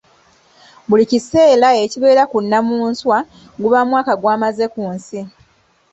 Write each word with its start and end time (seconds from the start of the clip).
Buli 0.87 1.05
kiseera 1.11 1.69
ekibeera 1.83 2.23
ku 2.31 2.37
Nnamunswa 2.43 3.17
guba 3.61 3.79
mwaka 3.89 4.13
gwamaze 4.21 4.65
kunsi. 4.73 5.19